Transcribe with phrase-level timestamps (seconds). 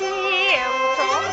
[0.00, 1.29] 去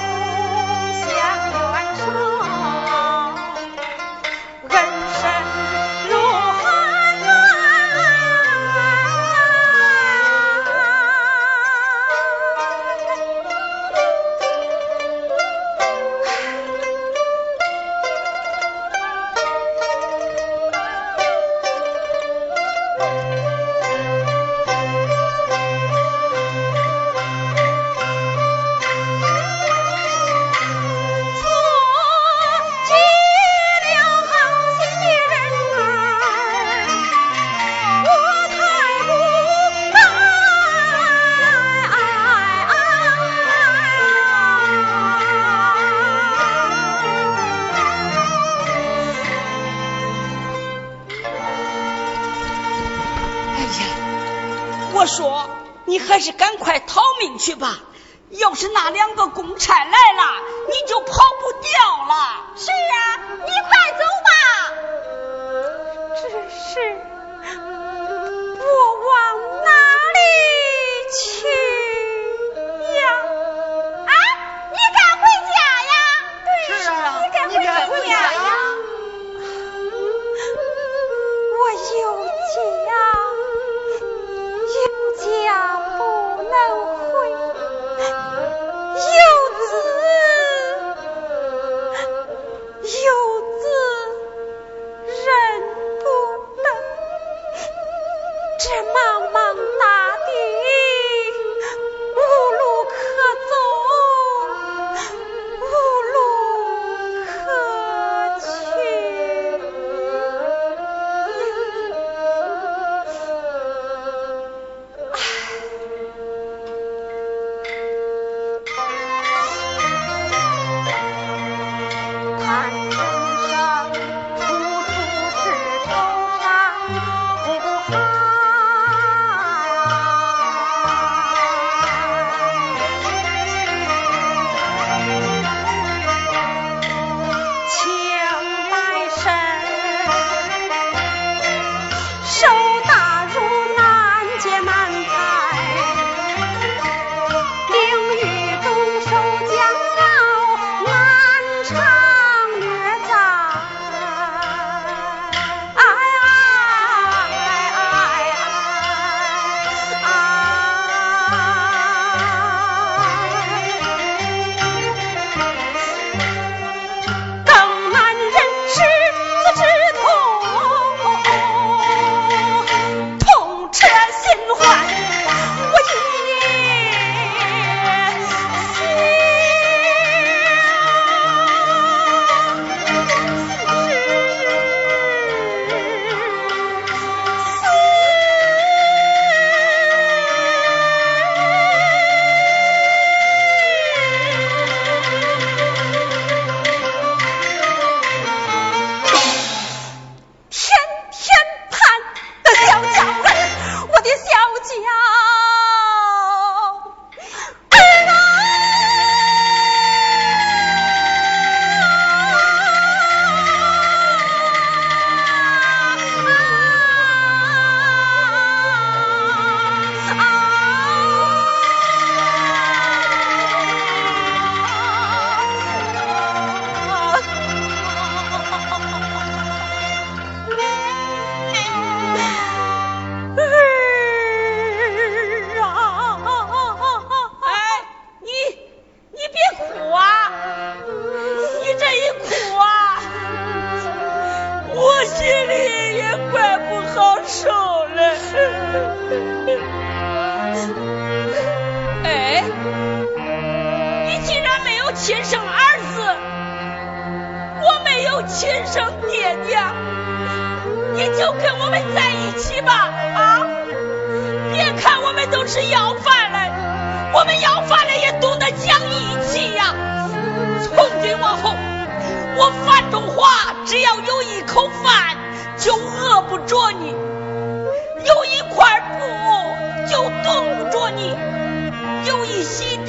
[282.07, 282.86] 就一心。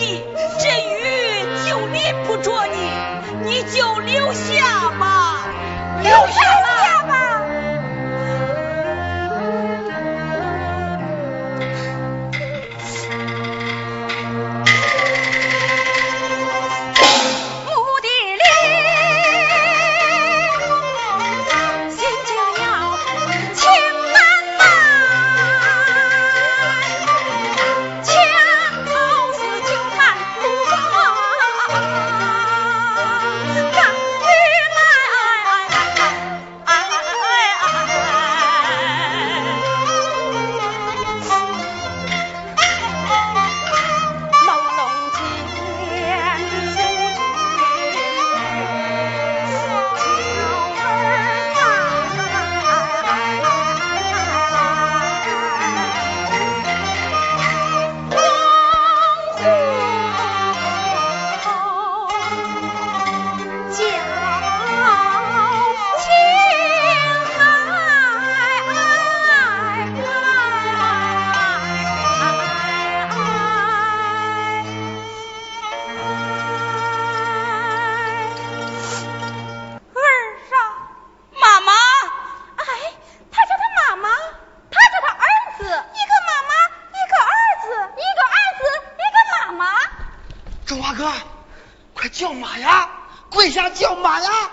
[93.99, 94.51] 跪下叫马呀！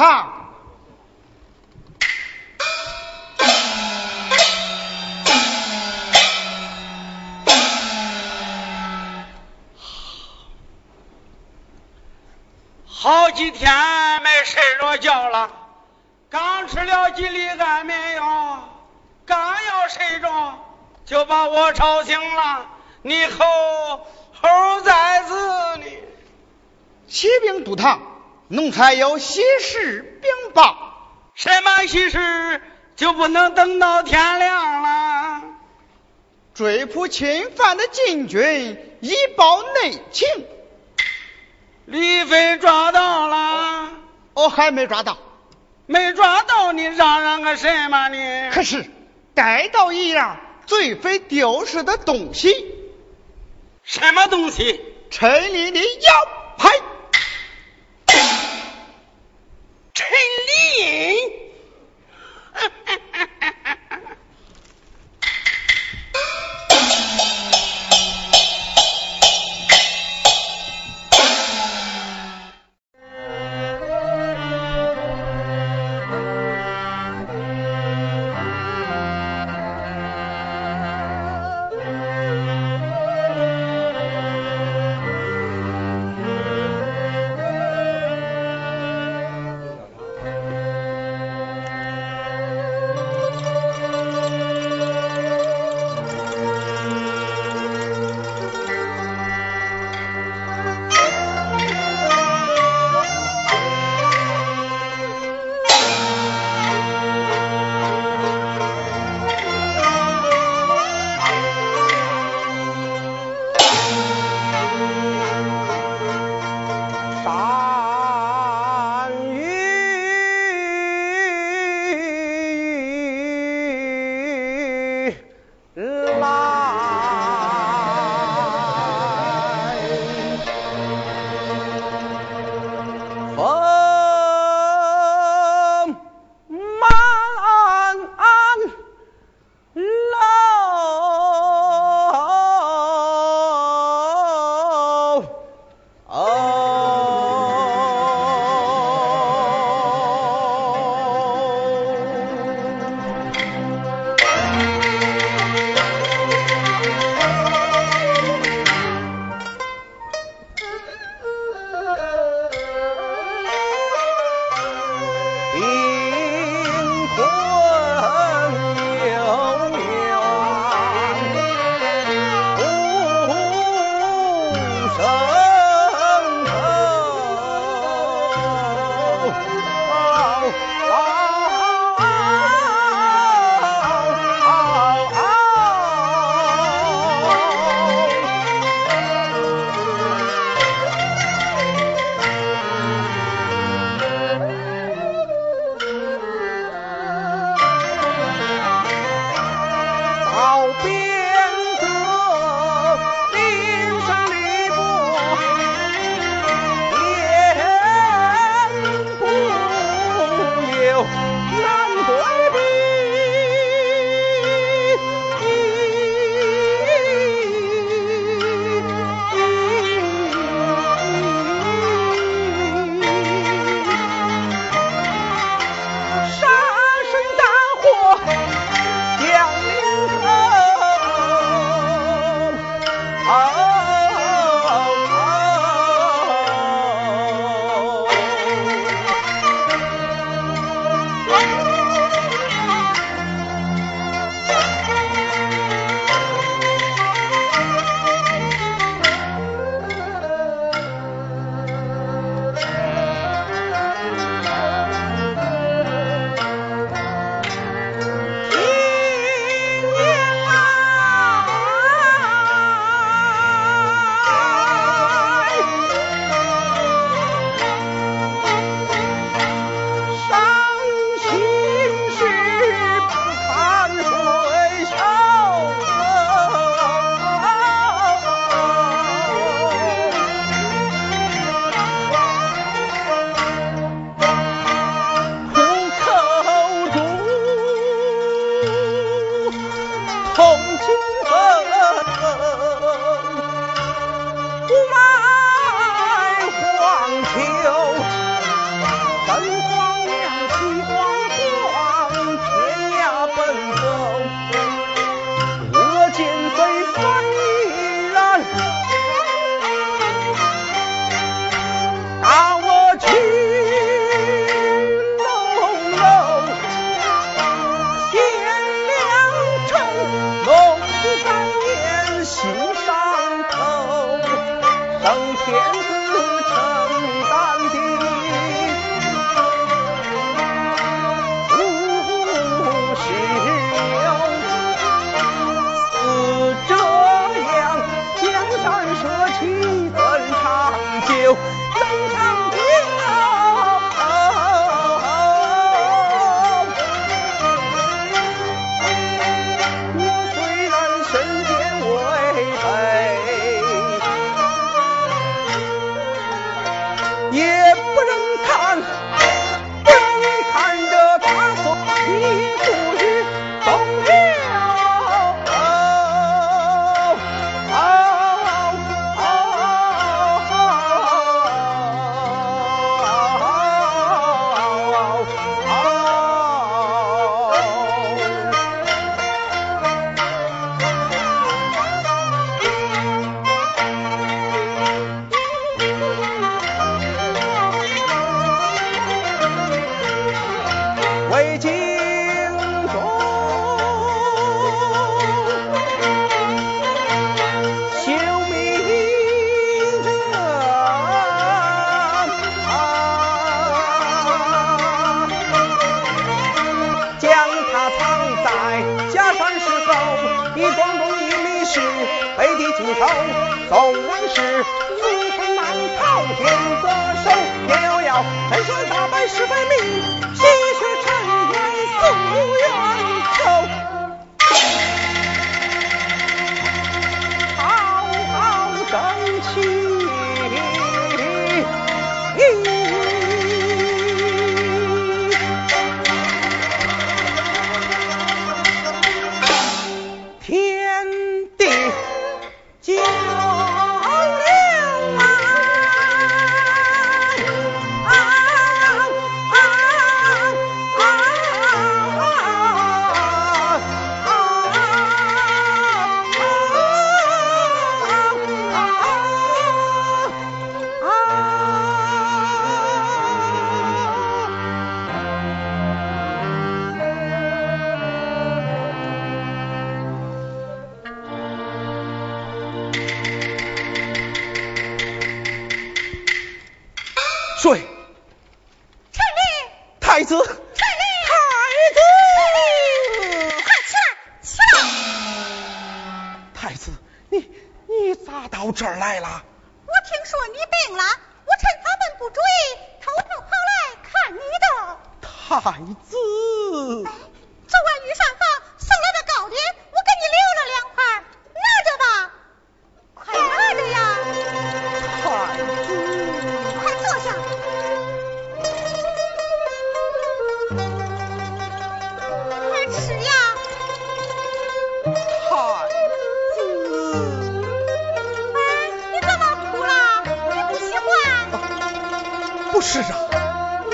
[0.00, 0.32] 堂。
[12.86, 15.50] 好几天没睡着觉了，
[16.30, 18.70] 刚吃了几粒安眠药，
[19.26, 20.64] 刚要睡着
[21.04, 22.66] 就把我吵醒了。
[23.02, 23.44] 你猴
[24.40, 25.98] 猴崽子你？
[27.06, 28.00] 启禀都堂。
[28.52, 30.76] 奴才有喜事禀报。
[31.34, 32.60] 什么喜事？
[32.96, 35.42] 就不能等到天亮了？
[36.52, 40.28] 追捕侵犯的禁军以报内情。
[41.86, 43.92] 李飞抓到了？
[44.34, 45.16] 哦，还没抓到。
[45.86, 48.50] 没抓到，你嚷嚷个什么呢？
[48.52, 48.84] 可是
[49.32, 52.74] 逮到一样罪匪丢失的东西。
[53.84, 54.80] 什么东西？
[55.08, 56.28] 城里的腰
[56.58, 56.68] 牌。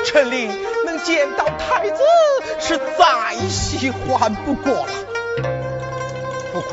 [0.06, 0.48] 啊，陈琳
[0.84, 2.02] 能见到太子
[2.60, 4.88] 是再喜欢不过了。
[6.52, 6.70] 不过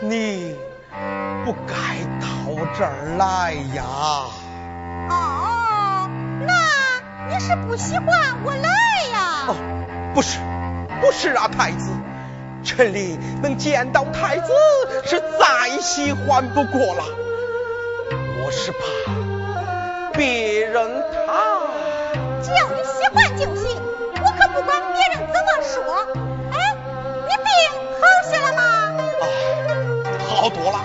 [0.00, 0.56] 你
[1.44, 1.74] 不该
[2.20, 2.26] 到
[2.76, 3.84] 这儿来呀。
[5.08, 6.10] 哦，
[6.46, 6.52] 那
[7.28, 8.68] 你是不喜欢我来
[9.12, 9.46] 呀？
[9.48, 9.54] 哦，
[10.14, 10.38] 不是，
[11.00, 11.90] 不是啊，太子，
[12.64, 14.52] 陈琳能见到太子
[15.04, 17.04] 是再喜欢不过了。
[18.44, 18.78] 我是怕
[20.12, 21.61] 别人他
[22.42, 23.80] 只要你喜欢就行，
[24.20, 25.74] 我可不管别人怎么说。
[26.52, 26.54] 哎，
[27.22, 27.46] 你病
[28.00, 28.60] 好些了吗？
[29.20, 29.24] 啊，
[30.28, 30.76] 好多了，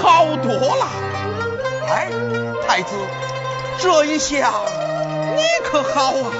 [0.00, 0.86] 好多了。
[1.88, 2.08] 哎，
[2.66, 2.94] 太子，
[3.78, 4.52] 这一下
[5.34, 6.30] 你可好啊？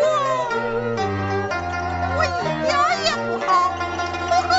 [0.00, 0.08] 我
[2.16, 2.26] 我一
[2.64, 3.50] 点儿也不好，
[4.20, 4.50] 母后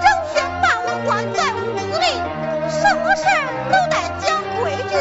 [0.00, 1.56] 整天把我关在屋
[1.92, 2.06] 子里，
[2.70, 3.36] 什么事儿
[3.70, 4.26] 都得讲
[4.62, 4.94] 规矩，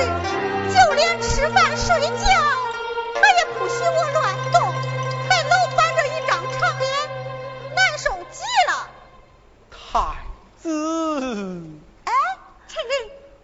[0.73, 2.27] 就连吃饭睡觉，
[3.89, 4.61] 我乱动，
[5.29, 6.91] 还老板着一张长脸，
[7.75, 8.89] 难受极了。
[9.71, 10.17] 太
[10.61, 10.69] 子，
[12.05, 12.11] 哎，
[12.67, 12.91] 陈琳，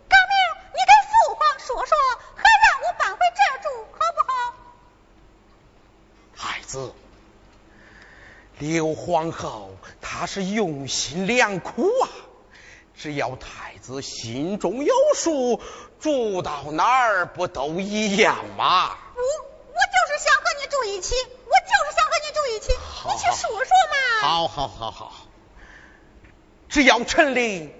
[0.10, 0.34] 赶明
[0.72, 1.98] 你给父皇说说，
[2.36, 4.32] 还让我搬回这儿住，好不好？
[6.36, 6.94] 太子，
[8.60, 12.10] 刘皇后她是用心良苦啊，
[12.96, 15.62] 只要太子心中有数，
[16.00, 18.98] 住到哪儿不都一样吗？
[20.13, 23.95] 就是想和你住一起，我就是想和你住一起，你去说说嘛。
[24.21, 25.12] 好好好好，
[26.69, 27.73] 只要陈琳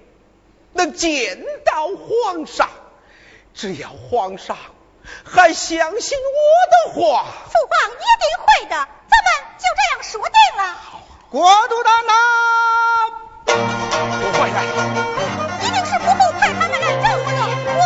[0.74, 2.72] 能见到皇上，
[3.54, 4.58] 只要皇上
[5.24, 6.32] 还相信我
[6.72, 10.74] 的话，父皇一定会的，咱们就这样说定了。
[10.74, 12.14] 好国都大呐，
[13.46, 14.64] 我回来，
[15.62, 17.82] 一定是伯父派他们来找我的，我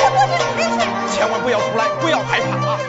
[0.00, 0.80] 我不听人劝。
[1.14, 2.80] 千万不要出来，不要害怕啊！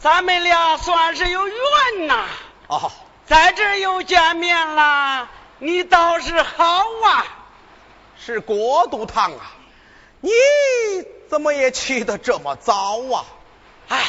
[0.00, 2.26] 咱们俩算是有缘呐，
[2.68, 2.92] 哦，
[3.26, 7.26] 在这又见面了，你倒是好啊。
[8.24, 9.52] 是国都堂啊，
[10.20, 10.30] 你
[11.28, 13.24] 怎么也起得这么早啊？
[13.88, 14.04] 唉，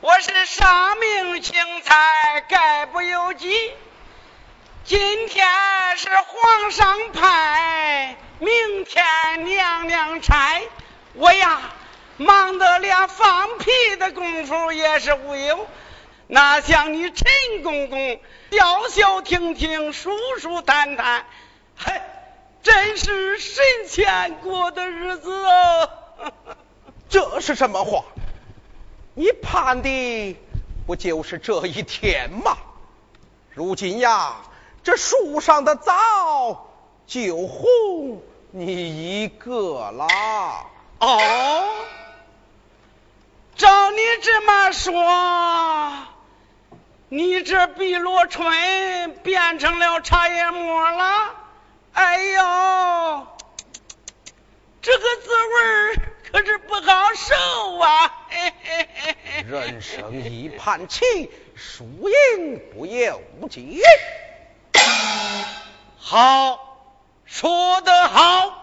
[0.00, 3.72] 我是上命青菜，概不由己。
[4.84, 5.46] 今天
[5.96, 10.60] 是皇上派，明天娘娘差，
[11.14, 11.60] 我呀
[12.16, 15.66] 忙得连放屁的功夫也是无有。
[16.26, 21.26] 哪像你陈公公笑笑停停，舒舒坦坦，
[21.76, 22.00] 嘿，
[22.62, 25.90] 真是神仙过的日子哦。
[27.08, 28.04] 这是什么话？
[29.14, 30.36] 你盼的
[30.86, 32.56] 不就是这一天吗？
[33.50, 34.36] 如今呀，
[34.82, 36.70] 这树上的枣
[37.06, 40.06] 就红你一个啦。
[40.98, 41.20] 哦，
[43.56, 46.06] 照你这么说，
[47.08, 51.34] 你这碧螺春变成了茶叶沫了？
[51.92, 53.26] 哎呦，
[54.82, 56.00] 这个滋味
[56.32, 58.26] 可是不好受啊！
[58.28, 63.80] 嘿嘿嘿嘿人生一盘棋，输赢不由己。
[65.96, 66.58] 好，
[67.24, 68.60] 说得好。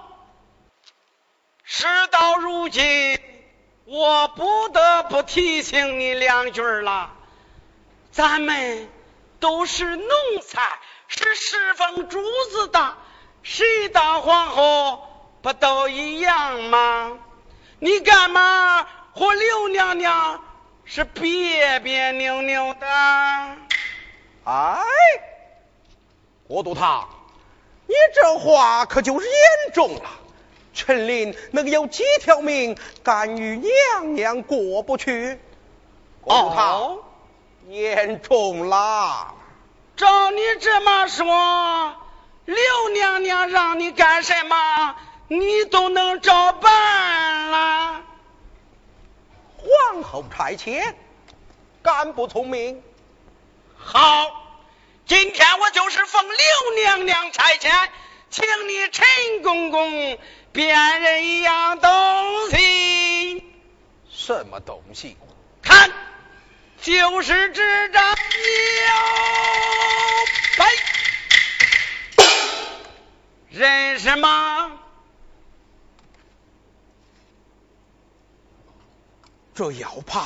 [1.64, 3.18] 事到如今，
[3.92, 7.12] 我不得不提醒你两句了。
[8.10, 8.90] 咱们
[9.42, 10.06] 都是奴
[10.48, 10.62] 才，
[11.10, 12.96] 是侍奉主子的，
[13.44, 15.06] 谁当皇后
[15.42, 17.20] 不都一样吗？
[17.80, 20.42] 你干嘛和刘娘娘
[20.86, 22.88] 是别别扭扭的？
[24.46, 24.80] 哎，
[26.48, 27.10] 郭都堂，
[27.88, 30.10] 你这话可就是严重了。
[30.74, 35.40] 陈琳能有几条命敢与娘娘过不去？
[36.22, 37.04] 国都堂，哦
[37.68, 39.34] 严重啦！
[39.96, 41.96] 照你这么说，
[42.46, 44.96] 刘娘娘让你干什么，
[45.28, 48.02] 你都能照办了。
[49.58, 50.96] 皇后差遣，
[51.84, 52.84] 敢不从命？
[53.78, 54.00] 好，
[55.06, 57.72] 今天我就是奉刘娘娘差遣，
[58.32, 59.06] 请你陈
[59.44, 60.18] 公公
[60.54, 63.44] 辨认一样东西，
[64.10, 65.18] 什么东西？
[65.62, 65.92] 看，
[66.82, 68.16] 就是这张腰
[70.58, 70.66] 牌，
[73.50, 74.80] 认识吗？
[79.54, 80.22] 这腰牌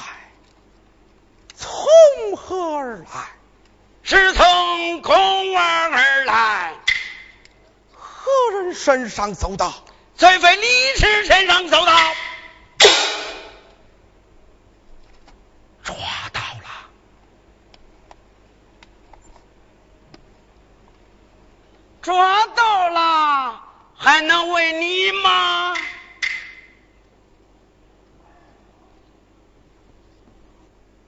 [1.56, 3.06] 从何而来？
[4.04, 6.76] 是从宫外而来，
[8.26, 9.72] 何人身上搜到？
[10.16, 11.94] 罪非李氏身上搜到。
[15.84, 15.96] 抓
[16.34, 16.90] 到了！
[22.02, 23.62] 抓到了，
[23.96, 25.76] 还能问你吗？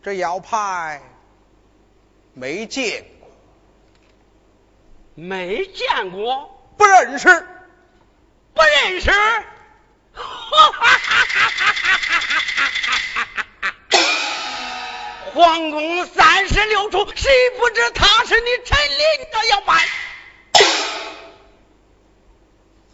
[0.03, 1.01] 这腰牌
[2.33, 3.29] 没见过，
[5.15, 7.27] 没见过，不认识。
[8.53, 9.11] 不认识。
[15.33, 18.97] 皇宫三十六处，谁不知他是你陈琳
[19.31, 19.87] 的腰牌？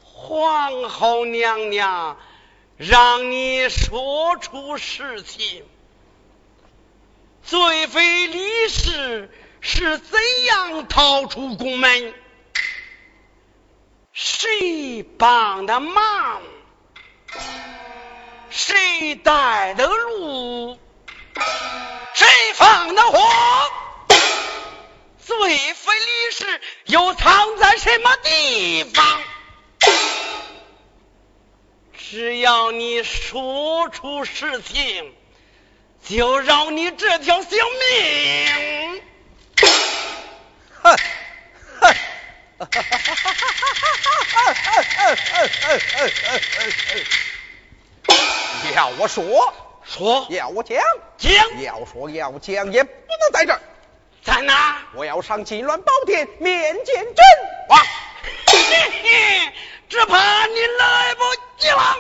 [0.02, 2.17] 皇后娘娘
[2.78, 5.65] 让你说出实情，
[7.46, 9.30] 罪妃李氏
[9.62, 12.13] 是怎样逃出宫门？
[14.13, 16.41] 谁帮的忙？
[18.52, 20.78] 谁带的路？
[22.13, 23.19] 谁放的火？
[25.17, 29.23] 罪妃李氏又藏在什么地方？
[31.97, 35.15] 只要你说出实情，
[36.08, 39.02] 就饶你这条性命。
[48.76, 50.28] 要我说，说。
[50.30, 50.82] 要我讲，
[51.18, 51.62] 讲。
[51.62, 53.62] 要说要讲，也不能在这儿，
[54.24, 54.78] 在哪？
[54.96, 57.16] 我要上金銮宝殿面见朕
[57.70, 57.78] 哇，
[58.48, 58.58] 嘿
[59.04, 59.54] 嘿，
[59.89, 61.22] 只怕你来不
[61.58, 61.98] 及了。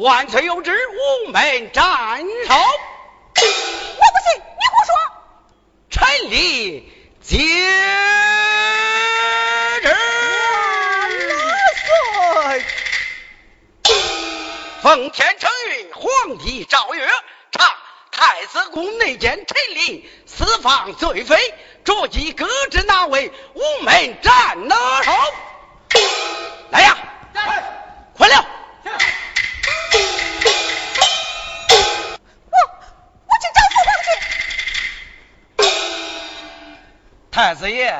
[0.00, 1.84] 万岁有旨，午门斩
[2.22, 2.54] 首。
[2.54, 2.62] 我
[3.34, 3.42] 不
[4.24, 4.94] 信，你胡说！
[5.90, 7.36] 臣立接
[9.82, 9.94] 旨。
[11.84, 12.64] 岁。
[14.80, 17.06] 奉天承运，皇帝诏曰：
[17.52, 17.70] 查
[18.10, 21.36] 太子宫内奸陈琳私放罪妃，
[21.84, 25.12] 着即革职那位，午门斩拿首。
[26.70, 26.96] 来呀，
[28.16, 28.46] 快了！
[37.40, 37.94] 太子爷，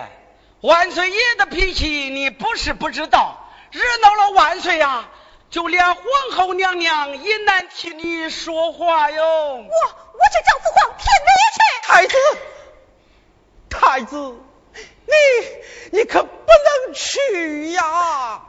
[0.61, 5.09] 万岁爷的脾气你不是不知道，惹恼了万岁呀、
[5.49, 6.05] 就连皇
[6.37, 9.25] 后娘娘也难替你说话哟。
[9.25, 11.59] 我我去找父皇天哪去。
[11.89, 12.17] 太子，
[13.71, 14.39] 太子，
[15.07, 18.43] 你你可不能去呀！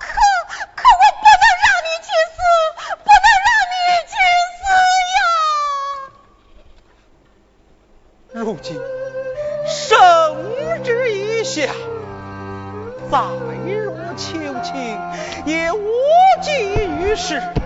[17.22, 17.61] 是。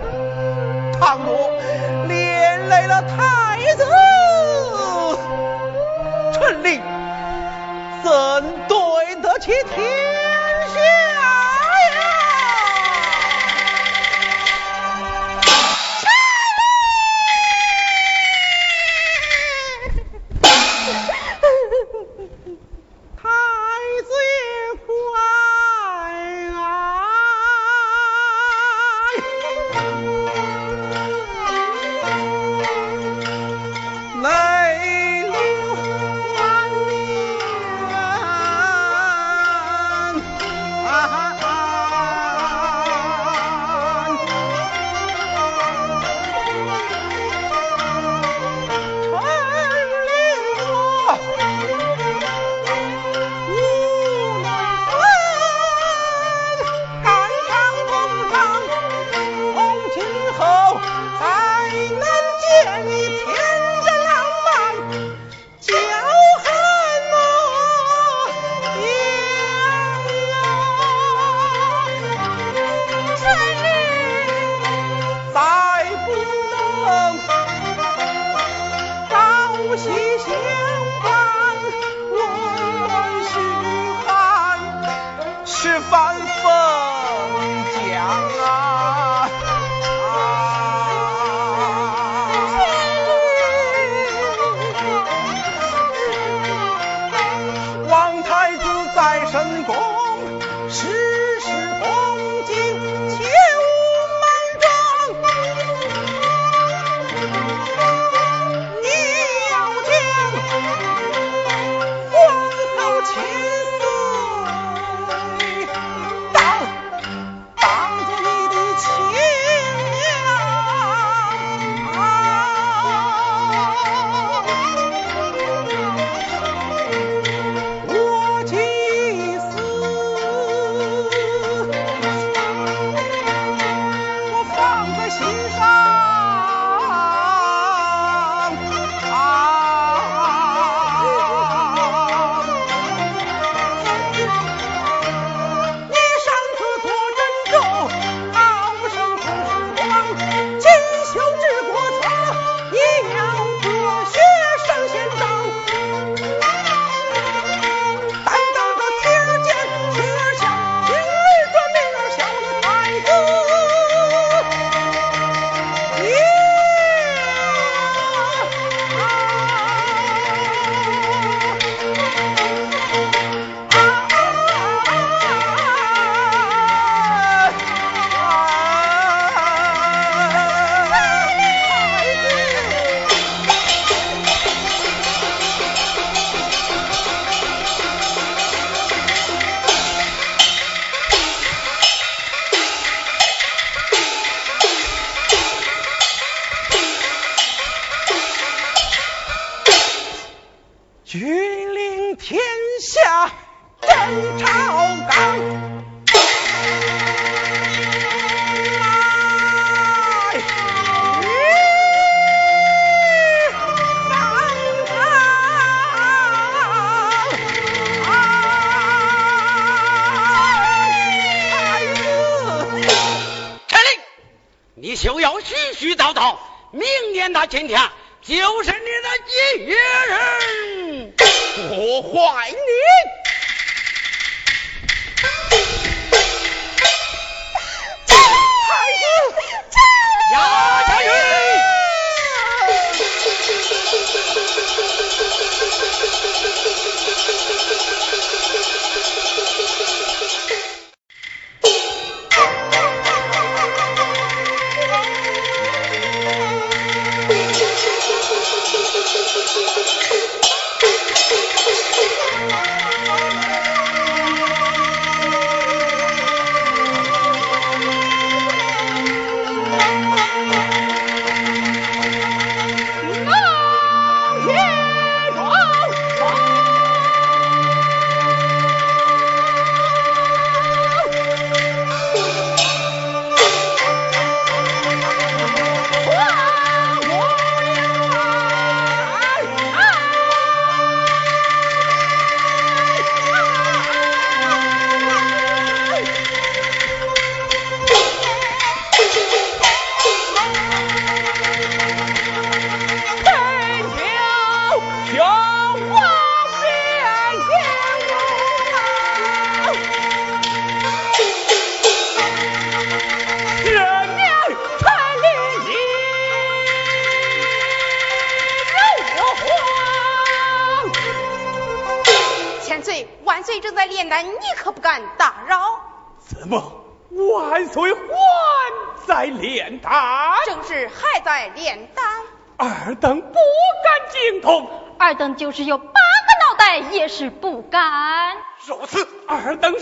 [335.36, 338.36] 就是有八个脑袋也是不敢。
[338.64, 339.78] 如此，尔等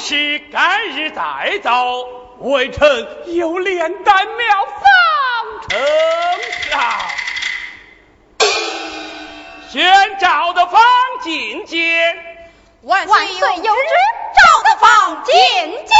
[0.00, 0.38] 何要事？
[0.50, 2.08] 改日再奏。
[2.38, 5.78] 微臣有炼丹妙方呈
[6.70, 6.80] 上。
[9.70, 10.82] 宣赵的方
[11.22, 12.16] 进见。
[12.82, 13.62] 万岁有旨，
[14.34, 15.96] 赵的方进见。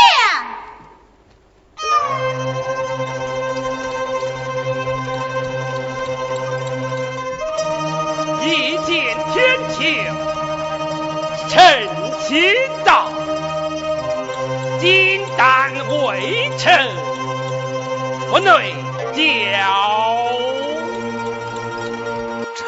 [16.11, 16.73] 丹未成，
[18.31, 18.75] 不内
[19.15, 19.23] 教。
[22.57, 22.67] 臣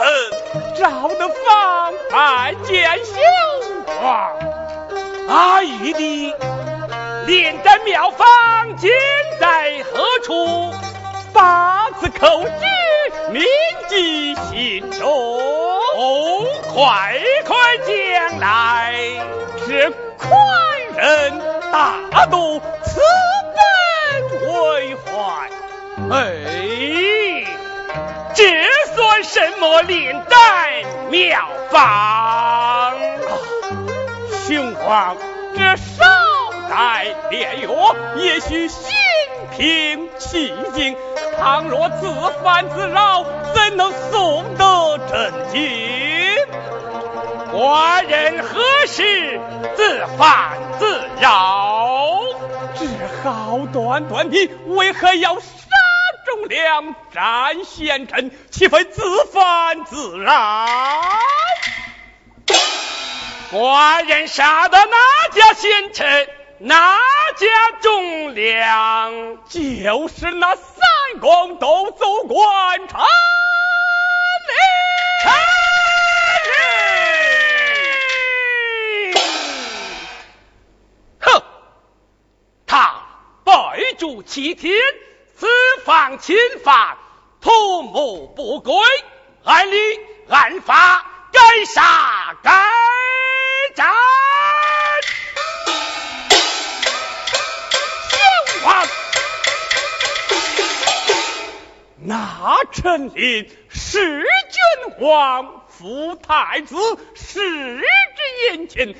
[0.79, 3.17] 赵的方拜见兄
[4.01, 4.31] 皇，
[5.29, 6.37] 阿玉的
[7.27, 8.91] 炼丹妙方今
[9.41, 10.73] 在何处？
[11.33, 12.51] 八字口诀
[13.31, 13.43] 铭
[13.89, 15.09] 记心中，
[16.73, 18.95] 快快将来！
[19.67, 20.31] 是宽
[20.95, 21.41] 仁
[21.73, 23.01] 大度，慈
[24.41, 25.51] 为怀。
[26.11, 27.45] 哎，
[28.35, 28.45] 这
[28.95, 30.39] 算什么炼丹
[31.11, 32.95] 妙方？
[34.47, 35.17] 雄黄，
[35.55, 36.05] 这少
[36.71, 38.91] 待炼药，也许心
[39.57, 40.97] 平气静。
[41.39, 42.09] 倘若自
[42.43, 43.25] 烦自扰，
[43.55, 45.61] 怎能送得真经？
[47.53, 49.41] 寡人何时
[49.77, 52.22] 自烦自扰？
[53.23, 55.47] 只好端端的，为何要杀
[56.27, 58.33] 忠良、斩贤臣？
[58.51, 60.67] 岂非自犯自扰？
[63.53, 64.97] 寡人杀的哪
[65.33, 66.29] 家贤臣？
[66.59, 66.99] 哪
[67.37, 67.47] 家
[67.81, 69.13] 忠良？
[69.49, 73.07] 就是那三公都走官场
[83.45, 83.53] 拜。
[83.99, 84.73] 主七天，
[85.37, 85.47] 此
[85.85, 86.97] 方侵犯，
[87.41, 88.75] 土木不归，
[89.45, 89.77] 按理
[90.29, 92.51] 按法该杀该
[93.75, 93.87] 斩。
[98.09, 98.87] 相王，
[102.05, 106.77] 那陈琳是君王，父太子，
[107.15, 108.97] 世之眼前，分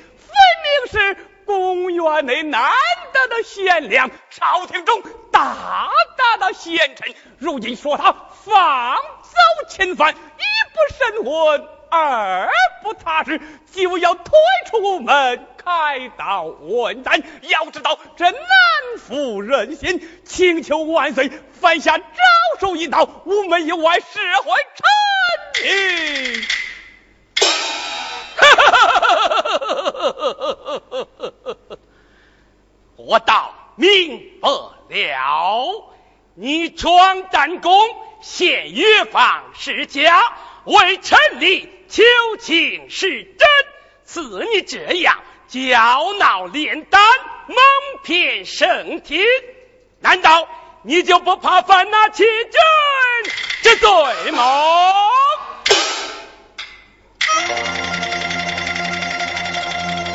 [0.63, 2.71] 明是公园内难
[3.11, 7.13] 得的贤良，朝廷中大大的贤臣。
[7.37, 8.13] 如今说他
[8.45, 9.37] 放走
[9.67, 10.17] 侵犯，一
[10.73, 12.49] 不审问，二
[12.81, 13.41] 不查实，
[13.71, 14.33] 就要推
[14.69, 17.21] 出门开刀问斩。
[17.41, 18.41] 要知道这难
[18.97, 22.03] 服人心，请求万岁犯下招
[22.59, 24.05] 数一道，无门以外释
[24.41, 24.83] 怀臣
[25.63, 26.43] 民。
[32.95, 35.91] 我倒明白了，
[37.13, 37.71] 你闯战功，
[38.21, 40.33] 陷越方世家，
[40.63, 42.03] 为臣立求
[42.39, 43.47] 情是真，
[44.05, 47.01] 似你这样骄闹炼丹，
[47.47, 47.57] 蒙
[48.03, 49.23] 骗圣天，
[49.99, 50.47] 难道
[50.81, 54.93] 你就不怕犯那欺君之罪吗？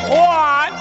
[0.09, 0.71] 还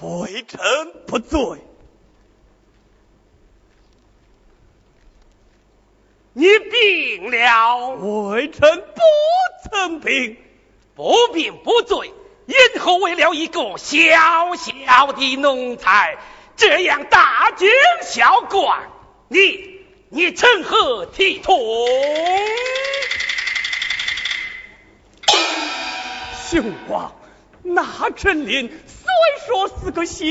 [0.00, 0.60] 了，微臣
[1.06, 1.58] 不醉。
[6.34, 10.36] 你病了，微臣不曾病，
[10.94, 12.12] 不病不醉，
[12.46, 16.16] 因何为了一个小小的奴才，
[16.56, 17.68] 这样大惊
[18.02, 18.88] 小怪？
[19.26, 19.80] 你
[20.10, 21.58] 你成何体统？
[26.48, 27.16] 兄王，
[27.62, 29.07] 那陈琳虽
[29.46, 30.24] 说是个小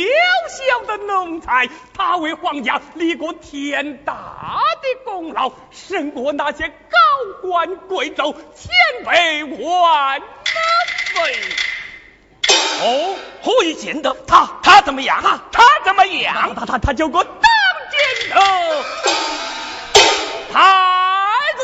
[0.49, 6.97] 小的奴才，他为皇家立过天大的功劳，胜过那些高
[7.41, 8.71] 官贵胄、千
[9.05, 10.21] 倍万
[11.13, 11.41] 岁。
[12.79, 14.15] 哦，何以见得？
[14.27, 15.43] 他他怎么样啊？
[15.51, 16.53] 他怎么样？
[16.55, 17.33] 他他他就个当
[17.91, 18.35] 今的
[20.53, 20.61] 太
[21.57, 21.63] 子。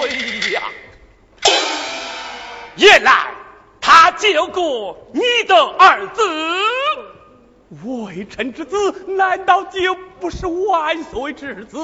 [0.00, 0.08] 哎
[0.52, 0.62] 呀，
[2.76, 3.27] 原来
[4.18, 6.22] 救过你的儿子。
[7.84, 11.78] 微臣之子难道就不是万岁之子？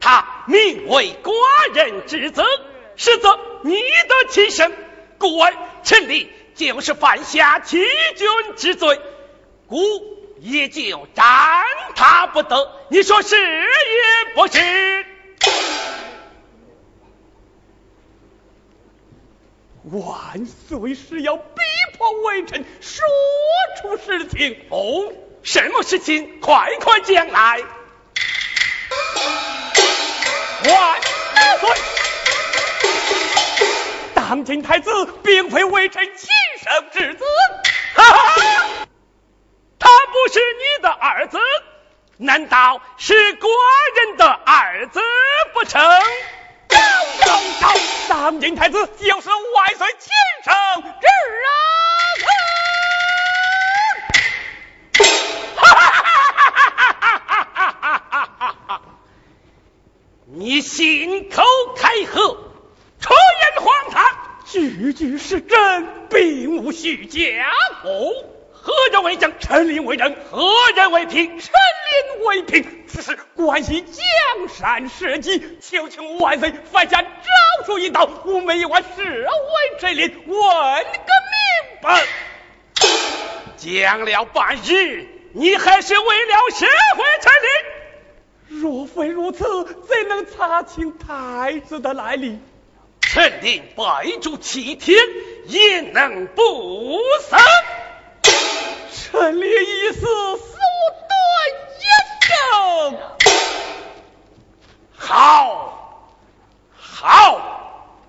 [0.00, 1.32] 他名为寡
[1.74, 2.44] 人之子，
[2.96, 4.72] 实则你的亲生，
[5.18, 5.52] 故而
[5.82, 7.84] 臣立就是犯下欺
[8.16, 9.00] 君之罪，
[9.66, 9.76] 故
[10.40, 11.24] 也就斩
[11.96, 12.70] 他不得。
[12.90, 13.66] 你说是也
[14.36, 15.04] 不是？
[19.90, 21.62] 万岁是要逼
[21.96, 23.04] 迫微臣说
[23.80, 25.12] 出实情哦，
[25.42, 26.40] 什么事情？
[26.40, 27.62] 快快讲来。
[30.64, 31.00] 万
[31.60, 31.70] 岁！
[34.14, 34.90] 当今太子
[35.22, 36.28] 并非微臣亲
[36.62, 37.24] 生之子，
[37.94, 38.42] 哈哈，
[39.78, 41.38] 他不是你的儿子，
[42.18, 43.48] 难道是寡
[43.96, 45.00] 人的儿子
[45.54, 45.80] 不成？
[48.08, 50.12] 当今太子就是万岁亲
[50.44, 50.54] 生
[51.00, 51.08] 之
[58.66, 58.82] 哈
[60.26, 61.42] 你信口
[61.76, 62.36] 开河
[63.00, 64.04] 出言荒唐
[64.44, 67.20] 句句是真并无虚假
[67.84, 68.12] 哦
[68.52, 70.46] 何人为将陈琳为人何
[70.76, 73.80] 人为凭陈琳为凭此事关系
[74.48, 77.08] 山社稷，求请万岁犯下诏
[77.66, 82.02] 书一道，吾们一万侍卫陈琳问个明白。
[83.56, 87.48] 讲了半日，你还是为了社会陈琳。
[88.60, 92.38] 若非如此，怎能查清太子的来历？
[93.00, 94.96] 陈琳备主七天，
[95.46, 97.36] 焉能不死？
[98.92, 100.06] 臣令一死，速
[101.08, 101.18] 断
[101.78, 101.84] 一
[102.26, 103.27] 生。
[105.08, 106.04] 好，
[106.78, 107.40] 好，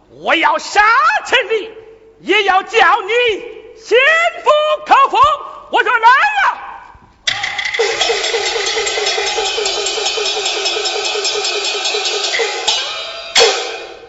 [0.10, 0.84] 我要杀
[1.26, 1.72] 陈琳，
[2.20, 3.14] 也要叫你
[3.78, 3.98] 心
[4.44, 4.50] 服
[4.86, 5.18] 口服。
[5.72, 6.58] 我说来呀！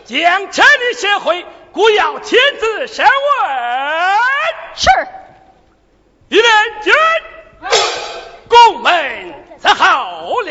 [0.05, 3.13] 将这里社会，故要亲自审问。
[4.75, 4.89] 是。
[6.29, 6.51] 一人
[6.83, 6.93] 军，
[8.49, 9.33] 宫门
[9.63, 10.51] 伺候了。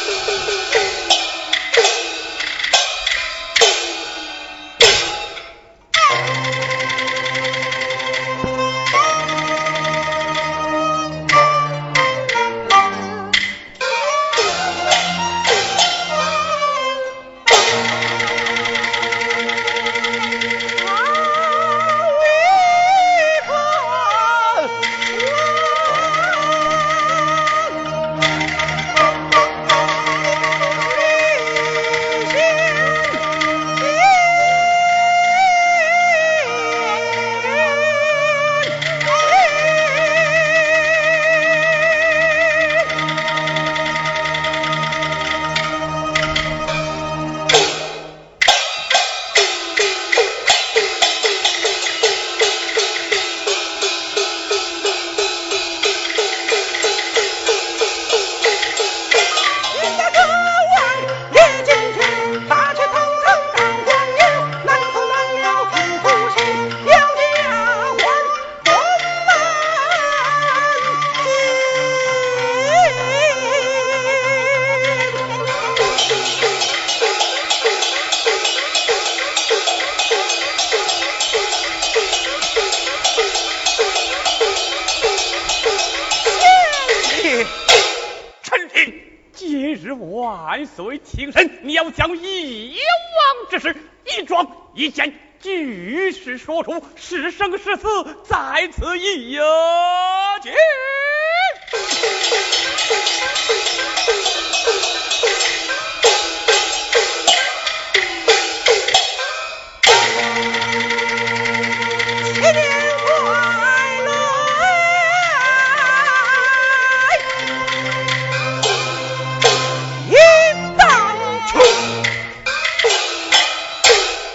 [96.95, 97.87] 是生是死，
[98.27, 100.53] 在此一决。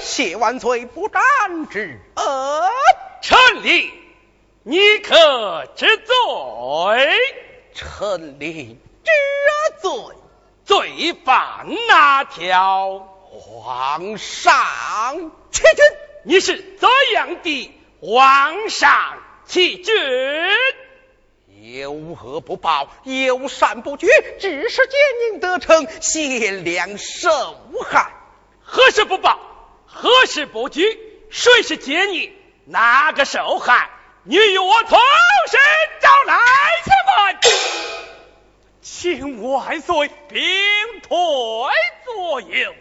[0.02, 1.22] 谢万岁不斩
[1.70, 2.00] 之。
[3.22, 3.92] 臣令，
[4.64, 6.14] 你可知罪？
[7.74, 9.10] 臣令知
[9.80, 9.90] 罪。
[10.64, 13.12] 罪犯哪条？
[13.30, 14.54] 皇上
[15.52, 15.84] 欺君，
[16.24, 19.94] 你是怎样的皇上欺君？
[21.72, 24.08] 有恶不报，有善不绝，
[24.40, 24.98] 致使奸
[25.34, 27.30] 佞得逞，贤良受
[27.84, 28.12] 害。
[28.62, 29.38] 何时不报？
[29.86, 30.98] 何时不举？
[31.30, 32.30] 谁是奸佞？
[32.66, 33.90] 哪个受害？
[34.24, 35.56] 你与我同时
[36.00, 36.38] 招来，
[36.84, 37.38] 请问，
[38.82, 40.42] 请万岁兵
[41.00, 41.16] 退
[42.04, 42.74] 左右，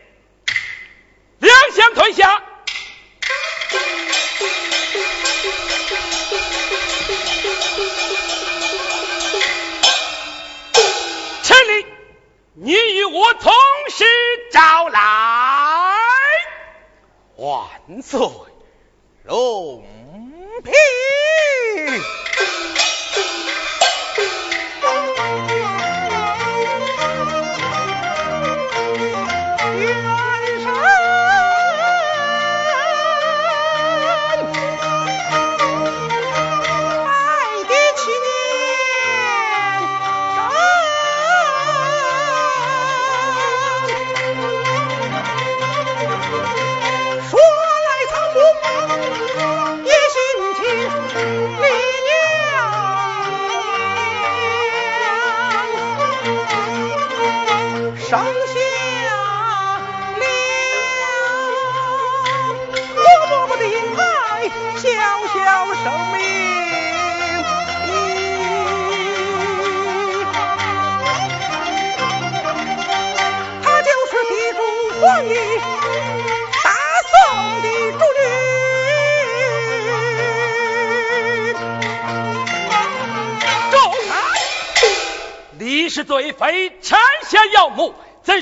[1.38, 2.42] 两相退下。
[11.44, 11.86] 臣令，
[12.56, 13.54] 你与我同
[13.96, 14.04] 时
[14.52, 15.95] 招来，
[17.38, 18.20] 万岁。
[19.26, 19.84] 龙
[20.64, 20.74] 平。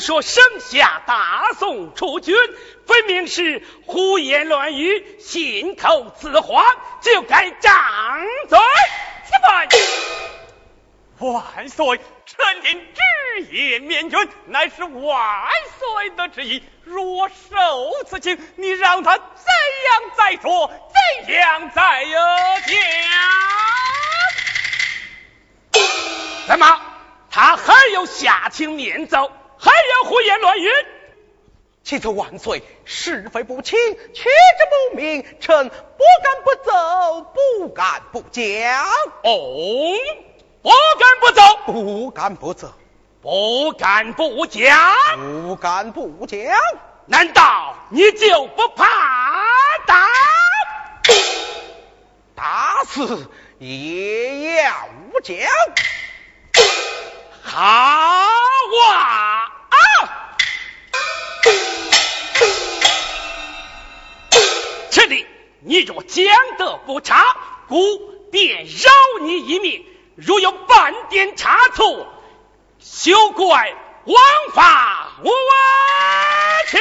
[0.03, 2.35] 说生下大宋储君？
[2.85, 6.65] 分明是胡言乱语，信口雌黄，
[7.01, 7.73] 就该掌
[8.49, 8.59] 嘴。
[9.25, 9.69] 此番
[11.19, 12.01] 万岁！
[12.25, 15.49] 臣听直言面君，乃是万
[15.79, 16.61] 岁的旨意。
[16.83, 17.33] 若受
[18.05, 20.69] 此情，你让他怎样再说，
[21.25, 22.19] 怎样再讲。
[26.47, 26.81] 怎么？
[27.31, 29.31] 他还有下情面奏，
[29.63, 30.69] 还要胡言乱语？
[31.83, 33.79] 启奏万岁，是非不清，
[34.13, 34.29] 取之
[34.91, 35.73] 不明，臣不
[36.23, 38.43] 敢不奏，不敢不讲。
[39.23, 39.97] 哦。
[40.61, 42.73] 不敢不走，不敢不走，
[43.21, 44.95] 不敢不讲，
[45.45, 46.39] 不敢不讲。
[47.05, 48.85] 难道你就不怕
[49.85, 50.07] 打？
[52.33, 54.71] 打死也要
[55.21, 55.37] 讲。
[57.43, 57.59] 好
[58.89, 59.52] 啊！
[64.93, 65.25] 这里
[65.61, 66.23] 你若讲
[66.59, 67.25] 得不差，
[67.67, 67.97] 故
[68.31, 68.91] 便饶
[69.21, 69.83] 你一命。
[70.15, 72.13] 如有半点差错，
[72.79, 73.73] 休怪
[74.05, 74.15] 王
[74.53, 75.31] 法无
[76.69, 76.79] 情。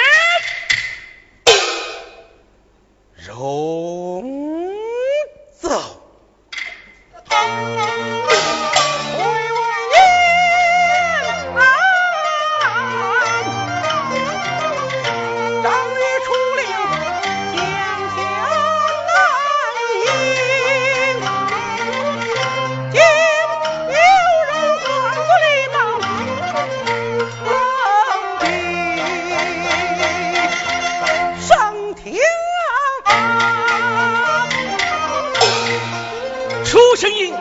[3.26, 4.76] 容
[5.58, 5.80] 奏。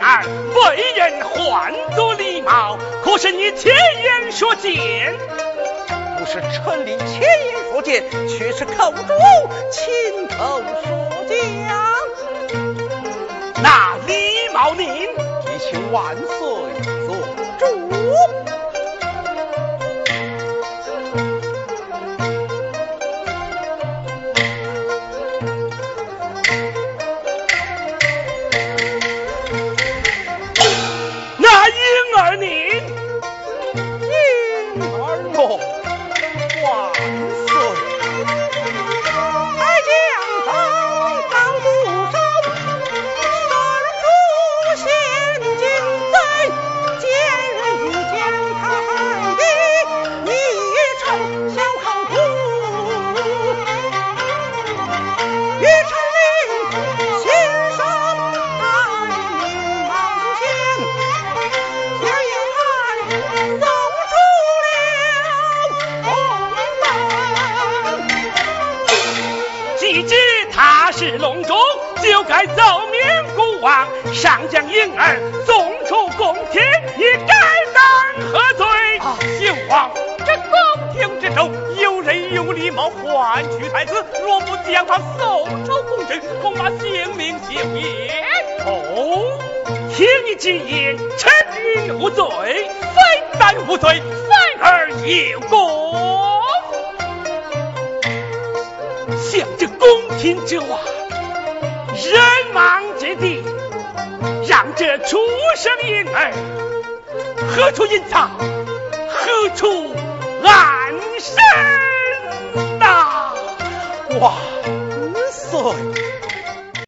[0.02, 5.14] 为人换作礼貌，可是你亲眼所见？
[6.18, 8.98] 不是臣立亲眼所见，却是寇珠
[9.70, 11.36] 亲口所讲。
[13.62, 16.81] 那礼貌您，提请万岁